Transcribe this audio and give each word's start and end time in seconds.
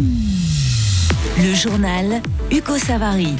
Le 0.00 1.54
journal 1.54 2.22
Hugo 2.50 2.78
Savary. 2.78 3.36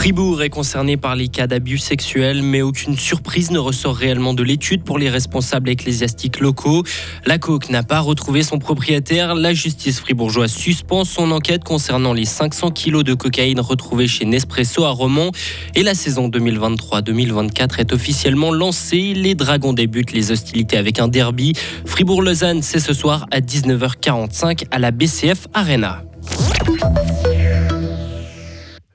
Fribourg 0.00 0.42
est 0.42 0.48
concerné 0.48 0.96
par 0.96 1.14
les 1.14 1.28
cas 1.28 1.46
d'abus 1.46 1.76
sexuels, 1.76 2.40
mais 2.40 2.62
aucune 2.62 2.96
surprise 2.96 3.50
ne 3.50 3.58
ressort 3.58 3.94
réellement 3.94 4.32
de 4.32 4.42
l'étude 4.42 4.82
pour 4.82 4.98
les 4.98 5.10
responsables 5.10 5.68
ecclésiastiques 5.68 6.40
locaux. 6.40 6.84
La 7.26 7.36
coque 7.36 7.68
n'a 7.68 7.82
pas 7.82 8.00
retrouvé 8.00 8.42
son 8.42 8.58
propriétaire. 8.58 9.34
La 9.34 9.52
justice 9.52 10.00
fribourgeoise 10.00 10.52
suspend 10.52 11.04
son 11.04 11.30
enquête 11.32 11.64
concernant 11.64 12.14
les 12.14 12.24
500 12.24 12.70
kilos 12.70 13.04
de 13.04 13.12
cocaïne 13.12 13.60
retrouvés 13.60 14.08
chez 14.08 14.24
Nespresso 14.24 14.84
à 14.84 14.90
Romont. 14.90 15.32
Et 15.74 15.82
la 15.82 15.92
saison 15.92 16.30
2023-2024 16.30 17.80
est 17.80 17.92
officiellement 17.92 18.52
lancée. 18.52 19.12
Les 19.14 19.34
Dragons 19.34 19.74
débutent 19.74 20.12
les 20.12 20.32
hostilités 20.32 20.78
avec 20.78 20.98
un 20.98 21.08
derby. 21.08 21.52
Fribourg-Lausanne, 21.84 22.62
c'est 22.62 22.80
ce 22.80 22.94
soir 22.94 23.26
à 23.30 23.40
19h45 23.40 24.64
à 24.70 24.78
la 24.78 24.92
BCF 24.92 25.46
Arena. 25.52 26.04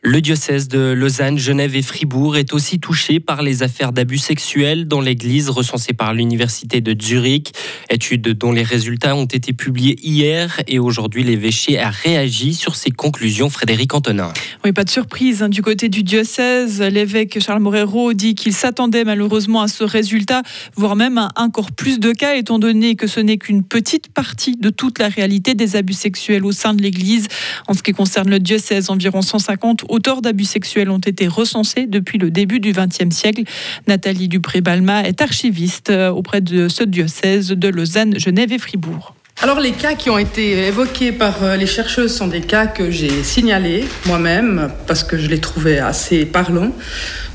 Le 0.08 0.22
diocèse 0.22 0.68
de 0.68 0.92
Lausanne, 0.92 1.40
Genève 1.40 1.76
et 1.76 1.82
Fribourg 1.82 2.38
est 2.38 2.54
aussi 2.54 2.80
touché 2.80 3.20
par 3.20 3.42
les 3.42 3.64
affaires 3.64 3.92
d'abus 3.92 4.20
sexuels 4.20 4.88
dans 4.88 5.02
l'église 5.02 5.50
recensées 5.50 5.94
par 5.94 6.14
l'université 6.14 6.80
de 6.80 6.96
Zurich, 7.02 7.54
étude 7.90 8.22
dont 8.22 8.52
les 8.52 8.62
résultats 8.62 9.16
ont 9.16 9.26
été 9.26 9.52
publiés 9.52 9.98
hier 10.04 10.62
et 10.68 10.78
aujourd'hui 10.78 11.24
l'évêché 11.24 11.80
a 11.80 11.90
réagi 11.90 12.54
sur 12.54 12.76
ses 12.76 12.92
conclusions. 12.92 13.50
Frédéric 13.50 13.96
Antonin. 13.96 14.32
Oui, 14.64 14.74
pas 14.74 14.84
de 14.84 14.92
surprise 14.92 15.42
hein. 15.42 15.50
du 15.50 15.64
côté 15.64 15.90
du 15.90 16.04
diocèse. 16.04 16.84
L'évêque 16.84 17.40
Charles 17.42 17.64
Morero 17.64 18.14
dit 18.14 18.36
qu'il 18.36 18.54
s'attendait 18.54 19.06
malheureusement 19.06 19.64
à 19.64 19.68
ce 19.68 19.84
résultat, 19.84 20.44
voire 20.76 20.96
même 20.96 21.18
à 21.18 21.32
encore 21.38 21.72
plus 21.72 22.00
de 22.00 22.12
cas, 22.12 22.36
étant 22.36 22.60
donné 22.60 22.96
que 22.96 23.08
ce 23.08 23.20
n'est 23.20 23.38
qu'une 23.38 23.64
petite 23.64 24.10
partie 24.10 24.56
de 24.56 24.70
toute 24.70 25.00
la 25.00 25.10
réalité 25.10 25.56
des 25.56 25.76
abus 25.76 25.94
sexuels 25.94 26.46
au 26.46 26.52
sein 26.52 26.76
de 26.76 26.84
l'église. 26.84 27.28
En 27.68 27.74
ce 27.74 27.82
qui 27.82 27.94
concerne 27.94 28.30
le 28.30 28.38
diocèse, 28.38 28.92
environ 28.92 29.24
150 29.24 29.95
auteurs 29.96 30.22
d'abus 30.22 30.46
sexuels 30.46 30.90
ont 30.90 31.00
été 31.00 31.28
recensés 31.28 31.88
depuis 31.88 32.18
le 32.18 32.30
début 32.30 32.60
du 32.60 32.74
XXe 32.74 33.16
siècle. 33.16 33.44
Nathalie 33.88 34.28
Dupré-Balma 34.28 35.04
est 35.04 35.22
archiviste 35.22 35.90
euh, 35.90 36.10
auprès 36.10 36.42
de 36.42 36.68
ce 36.68 36.84
diocèse 36.84 37.48
de 37.48 37.68
Lausanne, 37.70 38.20
Genève 38.20 38.52
et 38.52 38.60
Fribourg. 38.60 39.16
Alors 39.42 39.60
les 39.60 39.74
cas 39.74 39.94
qui 39.94 40.10
ont 40.10 40.18
été 40.18 40.66
évoqués 40.66 41.12
par 41.12 41.44
euh, 41.44 41.56
les 41.56 41.68
chercheuses 41.68 42.16
sont 42.16 42.28
des 42.28 42.42
cas 42.42 42.66
que 42.66 42.90
j'ai 42.90 43.22
signalés 43.22 43.84
moi-même 44.08 44.72
parce 44.88 45.04
que 45.04 45.18
je 45.18 45.28
les 45.28 45.40
trouvais 45.40 45.78
assez 45.78 46.26
parlants. 46.26 46.72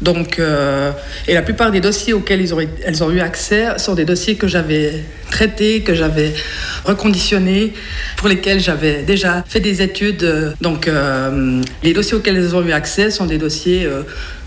Donc, 0.02 0.40
euh, 0.40 0.90
et 1.28 1.34
la 1.34 1.42
plupart 1.42 1.70
des 1.70 1.80
dossiers 1.80 2.12
auxquels 2.12 2.40
elles 2.84 3.04
ont 3.04 3.10
eu 3.12 3.20
accès 3.20 3.78
sont 3.78 3.94
des 3.94 4.04
dossiers 4.04 4.34
que 4.34 4.48
j'avais 4.48 5.04
traités, 5.30 5.82
que 5.82 5.94
j'avais 5.94 6.34
reconditionnés, 6.84 7.74
pour 8.16 8.28
lesquels 8.28 8.58
j'avais 8.58 9.02
déjà 9.02 9.44
fait 9.46 9.60
des 9.60 9.80
études. 9.80 10.56
Donc 10.60 10.88
euh, 10.88 11.62
les 11.84 11.92
dossiers 11.92 12.16
auxquels 12.16 12.36
elles 12.36 12.56
ont 12.56 12.66
eu 12.66 12.72
accès 12.72 13.12
sont 13.12 13.26
des 13.26 13.38
dossiers 13.38 13.88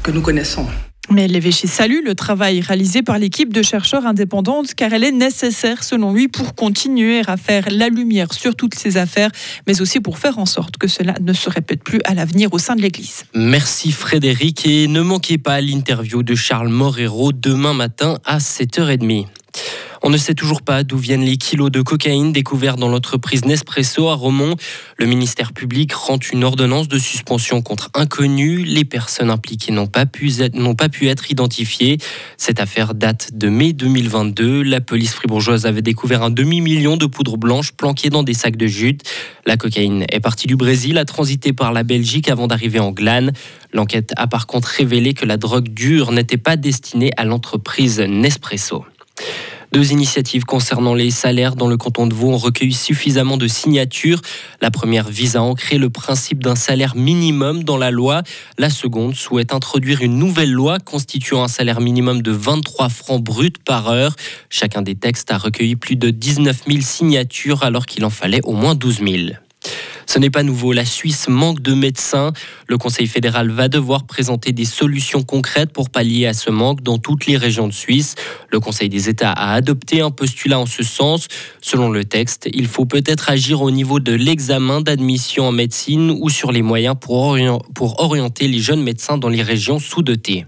que 0.01 0.11
nous 0.11 0.21
connaissons. 0.21 0.67
Mais 1.09 1.27
l'évêché 1.27 1.67
salue 1.67 1.99
le 2.03 2.15
travail 2.15 2.61
réalisé 2.61 3.03
par 3.03 3.19
l'équipe 3.19 3.51
de 3.51 3.61
chercheurs 3.61 4.05
indépendante 4.05 4.73
car 4.73 4.93
elle 4.93 5.03
est 5.03 5.11
nécessaire 5.11 5.83
selon 5.83 6.13
lui 6.13 6.27
pour 6.27 6.55
continuer 6.55 7.21
à 7.27 7.35
faire 7.37 7.65
la 7.69 7.89
lumière 7.89 8.33
sur 8.33 8.55
toutes 8.55 8.75
ces 8.75 8.97
affaires, 8.97 9.29
mais 9.67 9.81
aussi 9.81 9.99
pour 9.99 10.17
faire 10.17 10.39
en 10.39 10.45
sorte 10.45 10.77
que 10.77 10.87
cela 10.87 11.13
ne 11.21 11.33
se 11.33 11.49
répète 11.49 11.83
plus 11.83 11.99
à 12.05 12.13
l'avenir 12.13 12.53
au 12.53 12.57
sein 12.57 12.75
de 12.75 12.81
l'Église. 12.81 13.25
Merci 13.35 13.91
Frédéric 13.91 14.65
et 14.65 14.87
ne 14.87 15.01
manquez 15.01 15.37
pas 15.37 15.59
l'interview 15.59 16.23
de 16.23 16.35
Charles 16.35 16.69
Morero 16.69 17.31
demain 17.33 17.73
matin 17.73 18.17
à 18.25 18.37
7h30. 18.37 19.27
On 20.05 20.09
ne 20.09 20.17
sait 20.17 20.33
toujours 20.33 20.63
pas 20.63 20.83
d'où 20.83 20.97
viennent 20.97 21.23
les 21.23 21.37
kilos 21.37 21.71
de 21.71 21.81
cocaïne 21.81 22.33
découverts 22.33 22.75
dans 22.75 22.89
l'entreprise 22.89 23.45
Nespresso 23.45 24.09
à 24.09 24.15
Romont. 24.15 24.57
Le 24.97 25.05
ministère 25.05 25.53
public 25.53 25.93
rend 25.93 26.17
une 26.17 26.43
ordonnance 26.43 26.89
de 26.89 26.99
suspension 26.99 27.61
contre 27.61 27.89
inconnus. 27.93 28.67
Les 28.67 28.83
personnes 28.83 29.29
impliquées 29.29 29.71
n'ont 29.71 29.87
pas, 29.87 30.05
pu 30.05 31.07
être, 31.07 31.31
identifiées. 31.31 31.99
Cette 32.35 32.59
affaire 32.59 32.95
date 32.95 33.29
de 33.33 33.47
mai 33.47 33.71
2022. 33.71 34.63
La 34.63 34.81
police 34.81 35.13
fribourgeoise 35.13 35.65
avait 35.65 35.81
découvert 35.81 36.21
un 36.21 36.31
demi-million 36.31 36.97
de 36.97 37.05
poudre 37.05 37.37
blanche 37.37 37.71
planquée 37.71 38.09
dans 38.09 38.23
des 38.23 38.33
sacs 38.33 38.57
de 38.57 38.67
jute. 38.67 39.03
La 39.45 39.55
cocaïne 39.55 40.05
est 40.09 40.19
partie 40.19 40.47
du 40.47 40.57
Brésil, 40.57 40.97
a 40.97 41.05
transité 41.05 41.53
par 41.53 41.71
la 41.71 41.83
Belgique 41.83 42.27
avant 42.27 42.47
d'arriver 42.47 42.79
en 42.79 42.91
Glane. 42.91 43.31
L'enquête 43.71 44.11
a 44.17 44.27
par 44.27 44.47
contre 44.47 44.67
révélé 44.67 45.13
que 45.13 45.25
la 45.25 45.37
drogue 45.37 45.69
dure 45.69 46.11
n'était 46.11 46.35
pas 46.35 46.57
destinée 46.57 47.11
à 47.15 47.23
l'entreprise 47.23 48.01
Nespresso. 48.01 48.83
Deux 49.73 49.91
initiatives 49.91 50.45
concernant 50.45 50.93
les 50.93 51.09
salaires 51.09 51.55
dans 51.55 51.67
le 51.67 51.77
canton 51.77 52.05
de 52.05 52.13
Vaud 52.13 52.29
ont 52.29 52.37
recueilli 52.37 52.73
suffisamment 52.73 53.37
de 53.37 53.47
signatures. 53.47 54.21
La 54.61 54.69
première 54.69 55.09
vise 55.09 55.35
à 55.35 55.41
ancrer 55.41 55.79
le 55.79 55.89
principe 55.89 56.43
d'un 56.43 56.55
salaire 56.55 56.95
minimum 56.95 57.63
dans 57.63 57.77
la 57.77 57.89
loi. 57.89 58.21
La 58.59 58.69
seconde 58.69 59.15
souhaite 59.15 59.51
introduire 59.51 60.03
une 60.03 60.19
nouvelle 60.19 60.51
loi 60.51 60.77
constituant 60.77 61.41
un 61.41 61.47
salaire 61.47 61.81
minimum 61.81 62.21
de 62.21 62.31
23 62.31 62.89
francs 62.89 63.23
bruts 63.23 63.49
par 63.65 63.89
heure. 63.89 64.15
Chacun 64.51 64.83
des 64.83 64.93
textes 64.93 65.31
a 65.31 65.39
recueilli 65.39 65.75
plus 65.75 65.95
de 65.95 66.11
19 66.11 66.65
000 66.67 66.81
signatures 66.81 67.63
alors 67.63 67.87
qu'il 67.87 68.05
en 68.05 68.11
fallait 68.11 68.41
au 68.43 68.53
moins 68.53 68.75
12 68.75 68.99
000. 68.99 69.09
Ce 70.13 70.19
n'est 70.19 70.29
pas 70.29 70.43
nouveau, 70.43 70.73
la 70.73 70.85
Suisse 70.85 71.27
manque 71.27 71.59
de 71.59 71.73
médecins. 71.73 72.33
Le 72.67 72.77
Conseil 72.77 73.07
fédéral 73.07 73.49
va 73.49 73.67
devoir 73.67 74.03
présenter 74.03 74.51
des 74.51 74.63
solutions 74.63 75.23
concrètes 75.23 75.73
pour 75.73 75.89
pallier 75.89 76.27
à 76.27 76.35
ce 76.35 76.51
manque 76.51 76.83
dans 76.83 76.99
toutes 76.99 77.25
les 77.25 77.35
régions 77.35 77.67
de 77.67 77.73
Suisse. 77.73 78.13
Le 78.51 78.59
Conseil 78.59 78.89
des 78.89 79.09
États 79.09 79.31
a 79.31 79.55
adopté 79.55 80.01
un 80.01 80.11
postulat 80.11 80.59
en 80.59 80.67
ce 80.67 80.83
sens. 80.83 81.27
Selon 81.63 81.89
le 81.89 82.05
texte, 82.05 82.47
il 82.53 82.67
faut 82.67 82.85
peut-être 82.85 83.31
agir 83.31 83.63
au 83.63 83.71
niveau 83.71 83.99
de 83.99 84.13
l'examen 84.13 84.81
d'admission 84.81 85.47
en 85.47 85.51
médecine 85.51 86.15
ou 86.21 86.29
sur 86.29 86.51
les 86.51 86.61
moyens 86.61 86.95
pour, 87.01 87.35
orienter 87.97 88.47
les 88.47 88.59
jeunes 88.59 88.83
médecins 88.83 89.17
dans 89.17 89.29
les 89.29 89.41
régions 89.41 89.79
sous-dotées. 89.79 90.45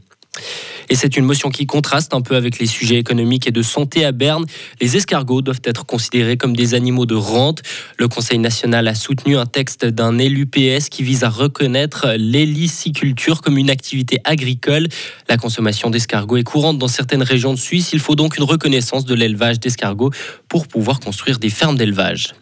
Et 0.89 0.95
c'est 0.95 1.17
une 1.17 1.25
motion 1.25 1.49
qui 1.49 1.65
contraste 1.65 2.13
un 2.13 2.21
peu 2.21 2.35
avec 2.35 2.59
les 2.59 2.65
sujets 2.65 2.97
économiques 2.97 3.47
et 3.47 3.51
de 3.51 3.61
santé 3.61 4.05
à 4.05 4.11
Berne. 4.11 4.45
Les 4.81 4.97
escargots 4.97 5.41
doivent 5.41 5.61
être 5.63 5.85
considérés 5.85 6.37
comme 6.37 6.55
des 6.55 6.73
animaux 6.73 7.05
de 7.05 7.15
rente. 7.15 7.61
Le 7.97 8.07
Conseil 8.07 8.39
national 8.39 8.87
a 8.87 8.95
soutenu 8.95 9.37
un 9.37 9.45
texte 9.45 9.85
d'un 9.85 10.17
élu 10.17 10.45
PS 10.45 10.89
qui 10.89 11.03
vise 11.03 11.23
à 11.23 11.29
reconnaître 11.29 12.15
l'héliciculture 12.17 13.41
comme 13.41 13.57
une 13.57 13.69
activité 13.69 14.19
agricole. 14.23 14.87
La 15.29 15.37
consommation 15.37 15.89
d'escargots 15.89 16.37
est 16.37 16.43
courante 16.43 16.77
dans 16.77 16.87
certaines 16.87 17.23
régions 17.23 17.53
de 17.53 17.59
Suisse. 17.59 17.91
Il 17.93 17.99
faut 17.99 18.15
donc 18.15 18.37
une 18.37 18.43
reconnaissance 18.43 19.05
de 19.05 19.15
l'élevage 19.15 19.59
d'escargots 19.59 20.11
pour 20.47 20.67
pouvoir 20.67 20.99
construire 20.99 21.39
des 21.39 21.49
fermes 21.49 21.77
d'élevage. 21.77 22.33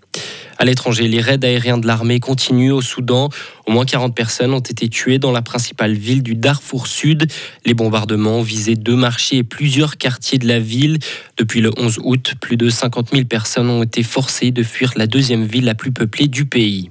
À 0.57 0.65
l'étranger, 0.65 1.07
les 1.07 1.21
raids 1.21 1.43
aériens 1.43 1.77
de 1.77 1.87
l'armée 1.87 2.19
continuent 2.19 2.73
au 2.73 2.81
Soudan. 2.81 3.29
Au 3.65 3.71
moins 3.71 3.85
40 3.85 4.15
personnes 4.15 4.53
ont 4.53 4.59
été 4.59 4.89
tuées 4.89 5.19
dans 5.19 5.31
la 5.31 5.41
principale 5.41 5.93
ville 5.93 6.23
du 6.23 6.35
Darfour 6.35 6.87
Sud. 6.87 7.31
Les 7.65 7.73
bombardements 7.73 8.41
visaient 8.41 8.75
deux 8.75 8.95
marchés 8.95 9.37
et 9.37 9.43
plusieurs 9.43 9.97
quartiers 9.97 10.39
de 10.39 10.47
la 10.47 10.59
ville. 10.59 10.99
Depuis 11.37 11.61
le 11.61 11.71
11 11.77 11.99
août, 12.03 12.33
plus 12.39 12.57
de 12.57 12.69
50 12.69 13.09
000 13.11 13.25
personnes 13.25 13.69
ont 13.69 13.83
été 13.83 14.03
forcées 14.03 14.51
de 14.51 14.63
fuir 14.63 14.93
la 14.95 15.07
deuxième 15.07 15.45
ville 15.45 15.65
la 15.65 15.75
plus 15.75 15.91
peuplée 15.91 16.27
du 16.27 16.45
pays. 16.45 16.89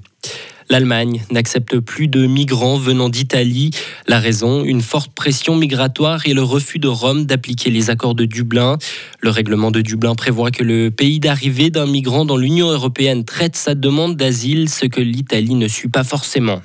L'Allemagne 0.73 1.23
n'accepte 1.31 1.81
plus 1.81 2.09
de 2.09 2.25
migrants 2.25 2.79
venant 2.79 3.11
d'Italie. 3.11 3.73
La 4.07 4.19
raison, 4.19 4.65
une 4.65 4.81
forte 4.81 5.13
pression 5.13 5.55
migratoire 5.55 6.27
et 6.27 6.33
le 6.33 6.43
refus 6.43 6.79
de 6.79 6.89
Rome 6.89 7.27
d'appliquer 7.27 7.69
les 7.69 7.91
accords 7.91 8.15
de 8.15 8.25
Dublin. 8.25 8.79
Le 9.21 9.29
règlement 9.29 9.71
de 9.71 9.83
Dublin 9.83 10.15
prévoit 10.15 10.51
que 10.51 10.65
le 10.65 10.91
pays 10.91 11.21
d'arrivée 11.21 11.69
d'un 11.69 11.85
migrant 11.85 12.25
dans 12.25 12.39
l'Union 12.39 12.71
européenne 12.71 13.27
traite 13.27 13.55
sa 13.55 13.75
demande 13.75 14.17
d'asile, 14.17 14.71
ce 14.71 14.87
que 14.87 15.03
l'Italie 15.03 15.57
ne 15.57 15.69
suit 15.69 15.91
pas 15.91 16.05
forcément. 16.05 16.63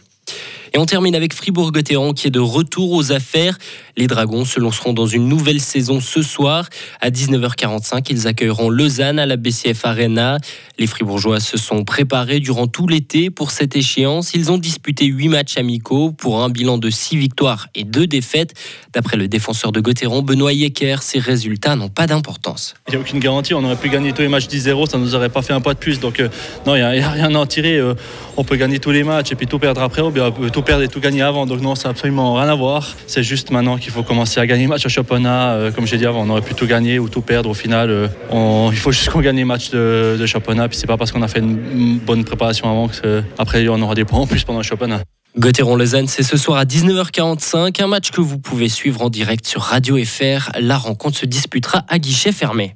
Et 0.73 0.78
on 0.78 0.85
termine 0.85 1.16
avec 1.16 1.33
Fribourg-Gotteron 1.33 2.13
qui 2.13 2.28
est 2.28 2.31
de 2.31 2.39
retour 2.39 2.91
aux 2.91 3.11
affaires. 3.11 3.57
Les 3.95 4.07
Dragons 4.07 4.45
se 4.45 4.59
lanceront 4.59 4.94
dans 4.94 5.07
une 5.07 5.28
nouvelle 5.28 5.59
saison 5.59 6.00
ce 6.00 6.22
soir. 6.22 6.69
À 7.01 7.09
19h45, 7.09 8.05
ils 8.09 8.28
accueilleront 8.28 8.69
Lausanne 8.69 9.19
à 9.19 9.25
la 9.25 9.38
BCF 9.38 9.85
Arena. 9.85 10.38
Les 10.77 10.85
Fribourgeois 10.88 11.39
se 11.39 11.57
sont 11.57 11.83
préparés 11.83 12.39
durant 12.39 12.68
tout 12.68 12.88
l'été 12.88 13.30
pour 13.30 13.51
cette 13.51 13.75
échéance. 13.75 14.33
Ils 14.33 14.51
ont 14.51 14.57
disputé 14.57 15.06
8 15.06 15.30
matchs 15.30 15.57
amicaux 15.57 16.12
pour 16.12 16.44
un 16.44 16.50
bilan 16.50 16.77
de 16.77 16.89
6 16.89 17.18
victoires 17.18 17.68
et 17.74 17.83
2 17.83 18.06
défaites. 18.06 18.53
D'après 18.94 19.18
le 19.18 19.27
défenseur 19.27 19.71
de 19.71 19.80
Gotteron, 19.80 20.21
Benoît 20.21 20.53
Yecker, 20.53 21.01
ces 21.01 21.19
résultats 21.19 21.75
n'ont 21.75 21.89
pas 21.89 22.07
d'importance. 22.07 22.75
Il 22.88 22.92
n'y 22.92 22.97
a 22.97 23.00
aucune 23.00 23.19
garantie. 23.19 23.53
On 23.53 23.63
aurait 23.63 23.75
pu 23.75 23.89
gagner 23.89 24.13
tous 24.13 24.21
les 24.21 24.27
matchs 24.27 24.47
10-0, 24.47 24.89
ça 24.89 24.97
ne 24.97 25.03
nous 25.03 25.15
aurait 25.15 25.30
pas 25.30 25.42
fait 25.42 25.53
un 25.53 25.62
pas 25.62 25.74
de 25.74 25.80
plus. 25.80 26.00
Donc 26.00 26.19
euh, 26.19 26.30
non, 26.65 26.75
il 26.75 26.80
n'y 26.80 27.03
a, 27.03 27.09
rien 27.09 27.33
à 27.33 27.38
en 27.39 27.45
tirer. 27.45 27.77
Euh, 27.77 27.95
on 28.36 28.44
peut 28.44 28.56
gagner 28.56 28.80
tous 28.80 28.92
les 28.92 29.03
matchs 29.03 29.31
et 29.31 29.36
puis 29.36 29.47
tout 29.47 29.59
perdre 29.59 29.81
après, 29.81 30.01
ou 30.01 30.12
bien 30.12 30.31
tout 30.57 30.63
perdre 30.63 30.81
et 30.81 30.88
tout 30.88 31.00
gagner 31.00 31.21
avant. 31.21 31.45
Donc 31.45 31.62
non, 31.62 31.75
ça 31.75 31.83
n'a 31.88 31.92
absolument 31.92 32.33
rien 32.33 32.50
à 32.50 32.56
voir. 32.56 32.95
C'est 33.06 33.21
juste 33.21 33.51
maintenant 33.51 33.77
qu'il 33.77 33.92
faut 33.92 34.01
commencer 34.01 34.39
à 34.39 34.48
gagner 34.48 34.63
les 34.63 34.68
matchs 34.68 34.88
au 34.88 34.89
championnat. 34.89 35.51
Euh, 35.51 35.71
comme 35.71 35.86
j'ai 35.86 35.98
dit 35.98 36.06
avant, 36.07 36.24
on 36.24 36.30
aurait 36.31 36.42
pu 36.42 36.56
tout 36.56 36.65
gagner 36.65 36.98
ou 36.98 37.09
tout 37.09 37.21
perdre. 37.21 37.51
Au 37.51 37.54
final, 37.54 37.92
euh, 37.92 38.69
il 38.71 38.77
faut 38.77 38.92
juste 38.92 39.09
qu'on 39.09 39.21
gagne 39.21 39.36
les 39.36 39.44
matchs 39.44 39.69
de, 39.69 40.18
de 40.19 40.25
championnat. 40.25 40.68
Puis 40.68 40.80
c'est 40.80 40.88
pas 40.88 40.98
parce 40.98 41.12
qu'on 41.12 41.21
a 41.21 41.27
fait 41.27 41.42
une 41.42 42.00
bonne 42.00 42.24
préparation 42.24 42.71
avant 42.71 42.88
qu'après 42.88 43.68
on 43.68 43.80
aura 43.83 43.94
des 43.94 44.04
points 44.04 44.19
en 44.19 44.25
plus 44.25 44.44
pendant 44.45 44.57
le 44.57 44.63
championnat. 44.63 45.01
Gauthieron-Lausanne, 45.38 46.07
c'est 46.07 46.24
ce 46.24 46.38
soir 46.38 46.57
à 46.57 46.65
19h45, 46.65 47.80
un 47.83 47.88
match 47.88 48.09
que 48.09 48.21
vous 48.21 48.39
pouvez 48.39 48.68
suivre 48.68 49.04
en 49.04 49.12
direct 49.12 49.45
sur 49.45 49.62
Radio 49.62 50.04
FR. 50.04 50.50
La 50.59 50.77
rencontre 50.77 51.19
se 51.19 51.27
disputera 51.27 51.86
à 51.88 52.00
guichet 52.00 52.31
fermé. 52.31 52.75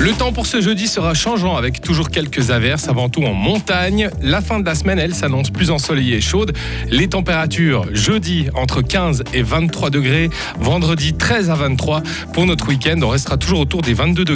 le 0.00 0.12
temps 0.12 0.32
pour 0.32 0.46
ce 0.46 0.62
jeudi 0.62 0.88
sera 0.88 1.12
changeant 1.12 1.56
avec 1.56 1.82
toujours 1.82 2.08
quelques 2.08 2.50
averses, 2.50 2.88
avant 2.88 3.10
tout 3.10 3.22
en 3.22 3.34
montagne. 3.34 4.08
La 4.22 4.40
fin 4.40 4.58
de 4.58 4.64
la 4.64 4.74
semaine, 4.74 4.98
elle 4.98 5.14
s'annonce 5.14 5.50
plus 5.50 5.70
ensoleillée 5.70 6.16
et 6.16 6.20
chaude. 6.22 6.56
Les 6.88 7.06
températures 7.06 7.84
jeudi 7.94 8.48
entre 8.54 8.80
15 8.80 9.24
et 9.34 9.42
23 9.42 9.90
degrés, 9.90 10.30
vendredi 10.58 11.12
13 11.12 11.50
à 11.50 11.54
23. 11.54 12.02
Pour 12.32 12.46
notre 12.46 12.68
week-end, 12.68 12.98
on 13.02 13.08
restera 13.08 13.36
toujours 13.36 13.60
autour 13.60 13.82
des 13.82 13.92
22 13.92 14.24
degrés. 14.24 14.28